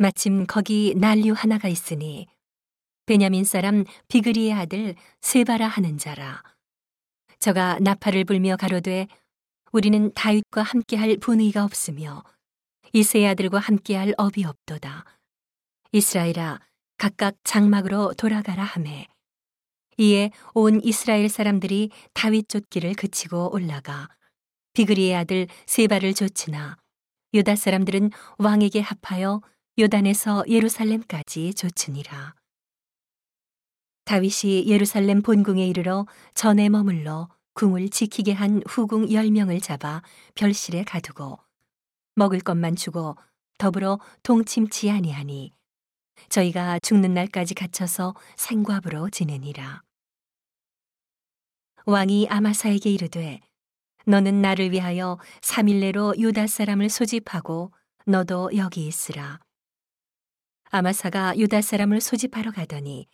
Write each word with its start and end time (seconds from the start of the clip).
마침 0.00 0.46
거기 0.46 0.94
난류 0.96 1.34
하나가 1.36 1.68
있으니 1.68 2.26
베냐민 3.04 3.44
사람 3.44 3.84
비그리의 4.08 4.54
아들 4.54 4.94
세바라 5.20 5.68
하는 5.68 5.98
자라. 5.98 6.42
저가 7.38 7.78
나팔을 7.80 8.24
불며 8.24 8.56
가로되 8.56 9.08
우리는 9.72 10.10
다윗과 10.14 10.62
함께할 10.62 11.18
분의가 11.18 11.64
없으며 11.64 12.24
이세의 12.94 13.28
아들과 13.28 13.58
함께할 13.58 14.14
업이 14.16 14.42
없도다. 14.46 15.04
이스라엘아 15.92 16.60
각각 16.96 17.36
장막으로 17.44 18.14
돌아가라 18.14 18.64
하매 18.64 19.06
이에 19.98 20.30
온 20.54 20.80
이스라엘 20.82 21.28
사람들이 21.28 21.90
다윗 22.14 22.48
쫓기를 22.48 22.94
그치고 22.94 23.52
올라가 23.52 24.08
비그리의 24.72 25.14
아들 25.14 25.46
세바를 25.66 26.14
쫓으나 26.14 26.78
유다 27.34 27.54
사람들은 27.54 28.12
왕에게 28.38 28.80
합하여 28.80 29.42
요단에서 29.80 30.44
예루살렘까지 30.46 31.54
쫓으니라. 31.54 32.34
다윗이 34.04 34.66
예루살렘 34.66 35.22
본궁에 35.22 35.66
이르러 35.66 36.06
전에 36.34 36.68
머물러 36.68 37.30
궁을 37.54 37.88
지키게 37.88 38.32
한 38.32 38.62
후궁 38.68 39.10
열명을 39.10 39.60
잡아 39.60 40.02
별실에 40.34 40.84
가두고 40.84 41.38
먹을 42.14 42.40
것만 42.40 42.76
주고 42.76 43.16
더불어 43.56 43.98
동침치 44.22 44.90
아니하니 44.90 45.52
저희가 46.28 46.78
죽는 46.80 47.14
날까지 47.14 47.54
갇혀서 47.54 48.14
생과부로 48.36 49.08
지내니라. 49.08 49.82
왕이 51.86 52.28
아마사에게 52.28 52.90
이르되 52.90 53.40
너는 54.04 54.42
나를 54.42 54.72
위하여 54.72 55.18
3일 55.40 55.80
내로 55.80 56.14
유다 56.18 56.46
사람을 56.46 56.90
소집하고 56.90 57.72
너도 58.04 58.50
여기 58.56 58.86
있으라. 58.86 59.40
아마사가 60.70 61.36
유다 61.36 61.62
사람을 61.62 62.00
소집하러 62.00 62.52
가더니 62.52 63.08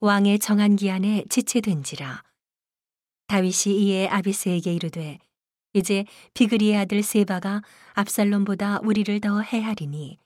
왕의 0.00 0.38
정한 0.38 0.76
기한에 0.76 1.24
지체된지라. 1.28 2.22
다윗이 3.26 3.76
이에 3.76 4.08
아비스에게 4.08 4.72
이르되 4.72 5.18
이제 5.74 6.06
비그리의 6.32 6.78
아들 6.78 7.02
세바가 7.02 7.62
압살롬보다 7.92 8.80
우리를 8.82 9.20
더 9.20 9.40
해하리니 9.42 10.18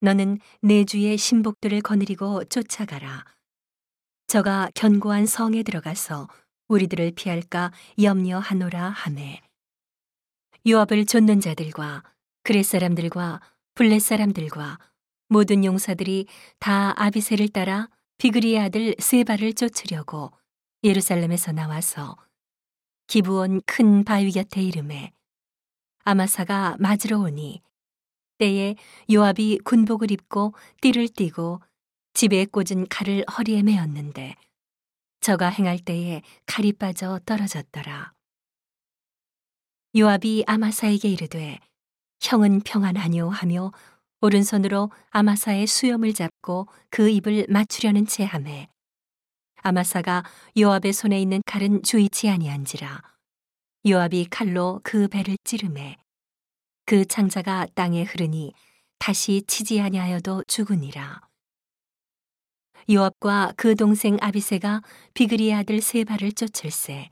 너는 0.00 0.38
내 0.62 0.84
주의 0.84 1.18
신복들을 1.18 1.80
거느리고 1.80 2.44
쫓아가라. 2.44 3.24
저가 4.28 4.70
견고한 4.74 5.26
성에 5.26 5.64
들어가서 5.64 6.28
우리들을 6.68 7.12
피할까 7.16 7.72
염려하노라 8.00 8.90
하매 8.90 9.40
요압을 10.68 11.06
쫓는 11.06 11.40
자들과 11.40 12.04
그렛 12.44 12.64
사람들과 12.64 13.40
블렛 13.74 14.00
사람들과 14.00 14.78
모든 15.28 15.64
용사들이 15.64 16.26
다 16.58 16.94
아비세를 17.00 17.48
따라 17.48 17.88
비그리의 18.18 18.58
아들 18.58 18.94
세바를 18.98 19.54
쫓으려고 19.54 20.32
예루살렘에서 20.82 21.52
나와서 21.52 22.16
기부온 23.06 23.60
큰 23.66 24.04
바위 24.04 24.32
곁에 24.32 24.62
이름에 24.62 25.12
아마사가 26.04 26.76
맞으러 26.78 27.18
오니 27.18 27.62
때에 28.38 28.76
요압이 29.12 29.60
군복을 29.64 30.10
입고 30.10 30.54
띠를 30.80 31.08
띠고 31.08 31.60
집에 32.14 32.46
꽂은 32.46 32.88
칼을 32.88 33.24
허리에 33.26 33.62
메었는데 33.62 34.34
저가 35.20 35.48
행할 35.48 35.78
때에 35.78 36.22
칼이 36.46 36.72
빠져 36.72 37.18
떨어졌더라. 37.26 38.14
요압이 39.96 40.44
아마사에게 40.46 41.08
이르되 41.08 41.58
형은 42.20 42.60
평안하뇨 42.60 43.28
하며 43.28 43.72
오른손으로 44.20 44.90
아마사의 45.10 45.66
수염을 45.66 46.12
잡고 46.12 46.68
그 46.90 47.08
입을 47.08 47.46
맞추려는 47.48 48.06
채 48.06 48.24
하매 48.24 48.68
아마사가 49.62 50.24
요압의 50.58 50.92
손에 50.92 51.20
있는 51.20 51.42
칼은 51.46 51.82
주의치 51.82 52.28
아니한지라 52.28 53.02
요압이 53.86 54.26
칼로 54.30 54.80
그 54.82 55.08
배를 55.08 55.36
찌르매 55.44 55.96
그 56.84 57.04
창자가 57.04 57.66
땅에 57.74 58.02
흐르니 58.02 58.54
다시 58.98 59.42
치지 59.46 59.80
아니하여도 59.80 60.44
죽으니라. 60.48 61.20
요압과 62.90 63.52
그 63.58 63.74
동생 63.74 64.16
아비세가 64.20 64.82
비그리의 65.12 65.52
아들 65.52 65.82
세바를 65.82 66.32
쫓을세 66.32 67.10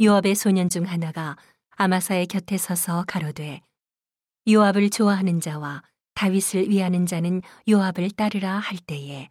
요압의 0.00 0.34
소년 0.34 0.70
중 0.70 0.84
하나가 0.84 1.36
아마사의 1.72 2.26
곁에 2.26 2.56
서서 2.56 3.04
가로되 3.06 3.60
요압을 4.48 4.90
좋아하는 4.90 5.40
자와 5.40 5.82
다윗을 6.14 6.70
위하는 6.70 7.04
자는 7.04 7.42
요압을 7.68 8.10
따르라 8.12 8.58
할 8.58 8.78
때에 8.78 9.28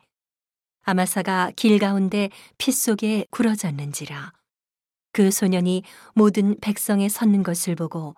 아마사가 0.83 1.51
길 1.55 1.79
가운데 1.79 2.29
피 2.57 2.71
속에 2.71 3.25
굴어졌는지라. 3.31 4.33
그 5.13 5.31
소년이 5.31 5.83
모든 6.13 6.59
백성에 6.59 7.07
섰는 7.07 7.43
것을 7.43 7.75
보고 7.75 8.15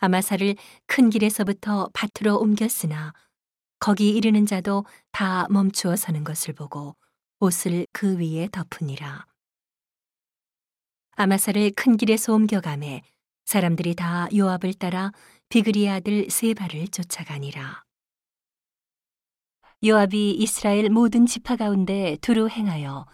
아마사를 0.00 0.54
큰 0.86 1.08
길에서부터 1.08 1.88
밭으로 1.94 2.38
옮겼으나 2.38 3.14
거기 3.78 4.10
이르는 4.10 4.44
자도 4.44 4.84
다 5.12 5.46
멈추어 5.48 5.96
서는 5.96 6.24
것을 6.24 6.52
보고 6.52 6.94
옷을 7.40 7.86
그 7.92 8.18
위에 8.18 8.48
덮으니라. 8.52 9.26
아마사를 11.12 11.70
큰 11.74 11.96
길에서 11.96 12.34
옮겨가매 12.34 13.02
사람들이 13.44 13.94
다 13.94 14.28
요압을 14.34 14.74
따라 14.74 15.12
비그리의 15.54 15.88
아들 15.88 16.28
세바를 16.30 16.88
쫓아가니라. 16.88 17.84
요압이 19.86 20.32
이스라엘 20.32 20.90
모든 20.90 21.26
지파 21.26 21.54
가운데 21.54 22.16
두루 22.20 22.48
행하여 22.48 23.06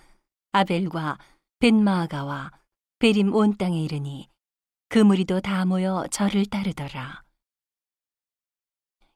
아벨과 0.52 1.18
벤마아가와 1.58 2.52
베림 2.98 3.34
온 3.34 3.58
땅에 3.58 3.82
이르니 3.82 4.30
그 4.88 4.98
무리도 4.98 5.42
다 5.42 5.66
모여 5.66 6.06
저를 6.10 6.46
따르더라. 6.46 7.24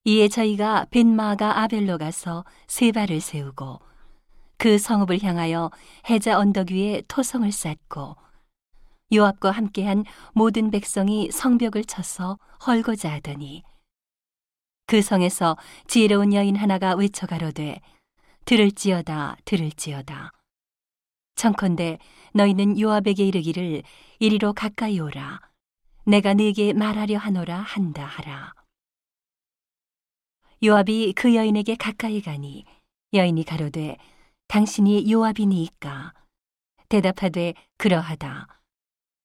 이에 0.04 0.28
저희가 0.28 0.88
벤마아가 0.90 1.62
아벨로 1.62 1.96
가서 1.96 2.44
세바를 2.66 3.22
세우고 3.22 3.80
그 4.58 4.76
성읍을 4.76 5.22
향하여 5.22 5.70
해자 6.10 6.38
언덕 6.38 6.72
위에 6.72 7.00
토성을 7.08 7.50
쌓고 7.50 8.16
요압과 9.12 9.50
함께한 9.50 10.04
모든 10.32 10.70
백성이 10.70 11.30
성벽을 11.30 11.84
쳐서 11.84 12.38
헐고자 12.66 13.12
하더니 13.12 13.62
그 14.86 15.02
성에서 15.02 15.56
지혜로운 15.88 16.32
여인 16.32 16.56
하나가 16.56 16.94
외쳐 16.94 17.26
가로되 17.26 17.80
들을지어다 18.44 19.36
들을지어다. 19.44 20.32
청컨대 21.36 21.98
너희는 22.34 22.78
요압에게 22.78 23.26
이르기를 23.26 23.82
이리로 24.18 24.52
가까이 24.52 25.00
오라. 25.00 25.40
내가 26.06 26.34
네게 26.34 26.74
말하려 26.74 27.18
하노라 27.18 27.58
한다 27.58 28.04
하라. 28.04 28.54
요압이 30.62 31.14
그 31.14 31.34
여인에게 31.34 31.76
가까이 31.76 32.20
가니 32.20 32.64
여인이 33.12 33.44
가로되 33.44 33.96
당신이 34.48 35.10
요압이니이까? 35.10 36.12
대답하되 36.88 37.54
그러하다 37.78 38.46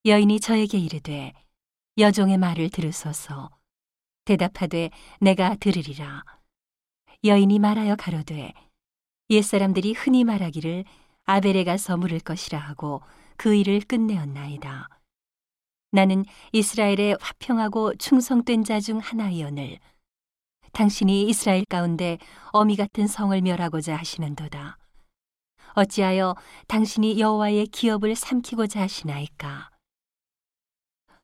여인이 0.09 0.39
저에게 0.39 0.79
이르되 0.79 1.33
여종의 1.99 2.39
말을 2.39 2.71
들으소서. 2.71 3.51
대답하되 4.25 4.89
내가 5.21 5.55
들으리라. 5.57 6.23
여인이 7.23 7.59
말하여 7.59 7.95
가로되 7.95 8.51
옛사람들이 9.29 9.93
흔히 9.93 10.23
말하기를 10.23 10.83
아벨에 11.25 11.63
가서 11.63 11.95
물을 11.95 12.19
것이라 12.19 12.57
하고 12.57 13.03
그 13.37 13.53
일을 13.53 13.81
끝내었나이다. 13.81 14.89
나는 15.91 16.25
이스라엘의 16.53 17.17
화평하고 17.21 17.93
충성된 17.97 18.63
자 18.63 18.79
중 18.79 18.97
하나이오늘 18.97 19.77
당신이 20.71 21.27
이스라엘 21.29 21.65
가운데 21.65 22.17
어미 22.51 22.77
같은 22.77 23.05
성을 23.05 23.39
멸하고자 23.39 23.95
하시는도다. 23.95 24.79
어찌하여 25.73 26.35
당신이 26.67 27.19
여호와의 27.19 27.67
기업을 27.67 28.15
삼키고자 28.15 28.81
하시나이까 28.81 29.68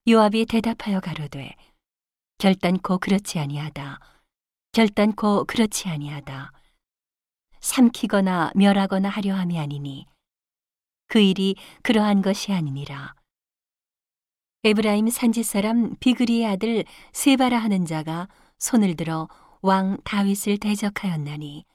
요압이 0.07 0.45
대답하여 0.45 0.99
가로되 0.99 1.55
결단코 2.37 2.99
그렇지 2.99 3.39
아니하다. 3.39 3.99
결단코 4.71 5.45
그렇지 5.45 5.89
아니하다. 5.89 6.51
삼키거나 7.59 8.51
멸하거나 8.53 9.09
하려 9.09 9.33
함이 9.33 9.57
아니니 9.57 10.05
그 11.07 11.19
일이 11.19 11.55
그러한 11.81 12.21
것이 12.21 12.53
아니니라. 12.53 13.15
에브라임 14.63 15.09
산지 15.09 15.41
사람 15.41 15.95
비그리의 15.95 16.45
아들 16.45 16.83
세바라 17.11 17.57
하는 17.57 17.85
자가 17.85 18.27
손을 18.59 18.95
들어 18.95 19.27
왕 19.63 19.97
다윗을 20.03 20.59
대적하였나니 20.59 21.65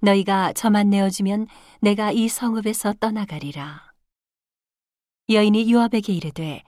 너희가 0.00 0.52
저만 0.54 0.90
내어주면 0.90 1.46
내가 1.80 2.10
이 2.10 2.26
성읍에서 2.26 2.94
떠나가리라. 2.94 3.92
여인이 5.28 5.70
요압에게 5.70 6.12
이르되 6.12 6.64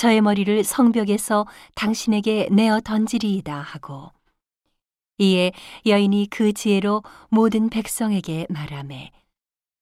저의 0.00 0.22
머리를 0.22 0.64
성벽에서 0.64 1.46
당신에게 1.74 2.48
내어 2.50 2.80
던지리이다 2.80 3.54
하고 3.54 4.10
이에 5.18 5.52
여인이 5.84 6.28
그 6.30 6.54
지혜로 6.54 7.02
모든 7.28 7.68
백성에게 7.68 8.46
말하매 8.48 9.10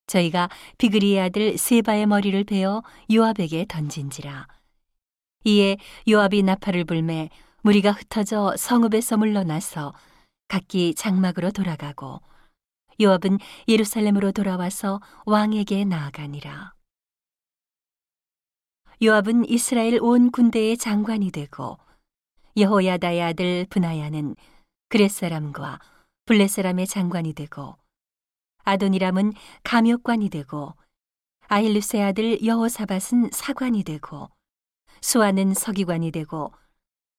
저희가 0.09 0.49
비그리의 0.77 1.21
아들 1.21 1.57
세바의 1.57 2.07
머리를 2.07 2.43
베어 2.43 2.83
요압에게 3.13 3.67
던진지라. 3.69 4.49
이에 5.45 5.77
요압이 6.09 6.43
나팔을 6.43 6.85
불매 6.85 7.31
무리가 7.63 7.93
흩어져 7.93 8.57
성읍에서 8.57 9.19
물러나서 9.19 9.95
각기 10.49 10.97
장막으로 10.97 11.53
돌아가고 11.53 12.21
요압은 13.01 13.39
예루살렘으로 13.69 14.33
돌아와서 14.33 15.01
왕에게 15.27 15.85
나아가니라 15.85 16.77
요압은 19.01 19.49
이스라엘 19.49 20.01
온 20.03 20.33
군대의 20.33 20.77
장관이 20.77 21.31
되고 21.31 21.79
여호야다의 22.57 23.23
아들 23.23 23.65
분하야는 23.71 24.35
그렛 24.89 25.09
사람과 25.13 25.79
블렛 26.25 26.51
사람의 26.51 26.89
장관이 26.89 27.33
되고 27.35 27.77
아도니람은 28.65 29.35
감역관이 29.63 30.31
되고 30.31 30.75
아힐루스의 31.47 32.03
아들 32.03 32.45
여호사밧은 32.45 33.31
사관이 33.31 33.85
되고 33.85 34.31
수아는 35.01 35.55
서기관이 35.55 36.11
되고 36.11 36.53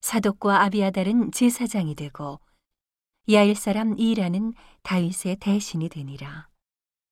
사독과 0.02 0.62
아비아달은 0.64 1.32
제사장이 1.32 1.94
되고 1.94 2.40
야일 3.30 3.56
사람 3.56 3.98
이라는 3.98 4.52
다윗의 4.82 5.36
대신이 5.40 5.88
되니라. 5.88 6.49